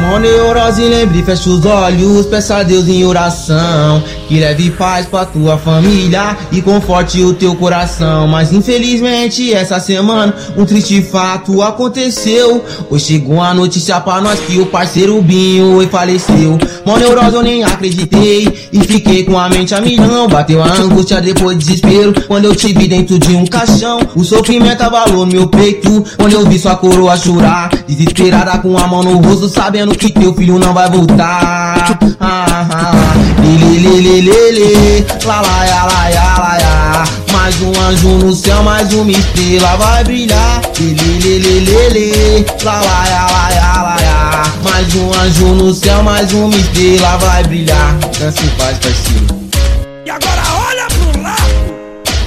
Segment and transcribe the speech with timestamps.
[0.00, 5.24] Mó neurose, lembre, fecha os olhos, peça a Deus em oração Que leve paz pra
[5.24, 8.28] tua família e conforte o teu coração.
[8.28, 12.64] Mas infelizmente essa semana um triste fato aconteceu.
[12.88, 16.56] Hoje chegou a notícia pra nós que o parceiro Binho faleceu.
[16.86, 18.68] Mó neurose eu nem acreditei.
[18.72, 20.28] E fiquei com a mente a milhão.
[20.28, 22.14] Bateu a angústia depois desespero.
[22.28, 26.04] Quando eu te vi dentro de um caixão O sofrimento abalou meu peito.
[26.16, 30.32] Quando eu vi sua coroa chorar Desesperada com a mão no rosto sabendo que teu
[30.32, 31.98] filho não vai voltar.
[32.20, 33.14] Ah, ah,
[33.80, 37.04] Lelelelelele, lá lá ya lá ya lá ya.
[37.32, 40.60] Mais um anjo no céu, mais uma estrela vai brilhar.
[40.78, 44.42] Lelelelelele, lá lá ya lá ya lá ya.
[44.62, 47.96] Mais um anjo no céu, mais uma estrela vai brilhar.
[48.18, 49.50] Dança em paz, parceiro.
[50.04, 51.40] E agora olha pro lado.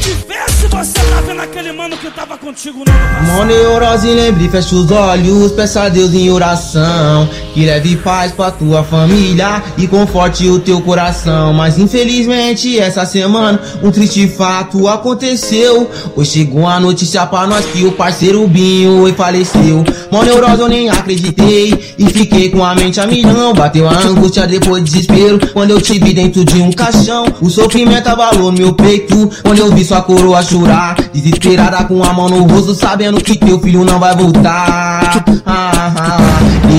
[0.08, 3.32] E vê se você tá vendo aquele mano que tava contigo no.
[3.32, 8.50] Mó neurose, lembre, fecha os olhos, peça a Deus em oração Que leve paz pra
[8.50, 11.54] tua família e conforte o teu coração.
[11.54, 15.90] Mas infelizmente essa semana um triste fato aconteceu.
[16.16, 19.84] Hoje chegou a notícia pra nós que o parceiro Binho faleceu.
[20.12, 21.94] Mó neurose eu nem acreditei.
[21.98, 23.54] E fiquei com a mente a milhão.
[23.54, 25.40] Bateu a angústia depois desespero.
[25.54, 29.30] Quando eu te vi dentro de um caixão O sofrimento abalou meu peito.
[29.44, 33.60] Quando eu vi sua coroa chorar Desesperada com a mão no rosto sabendo que teu
[33.60, 35.23] filho não vai voltar.
[35.45, 35.62] ah,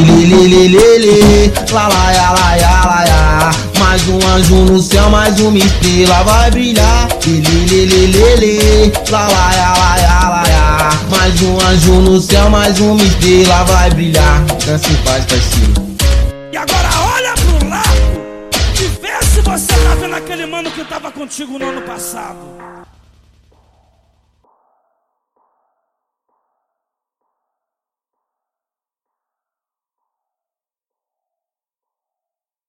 [0.05, 3.51] Lelelelelele, lá lá ya lá ya lá ya.
[3.79, 7.09] Mais um anjo no céu, mais uma estrela vai brilhar.
[7.27, 10.91] Lelelelelele, lá lá ya lá ya lá ya.
[11.11, 14.45] Mais um anjo no céu, mais uma estrela vai brilhar.
[14.67, 15.97] Dança em paz, parceiro
[16.53, 18.25] E agora olha pro lado
[18.79, 22.64] e vê se você tá vendo aquele mano que tava contigo no ano passado.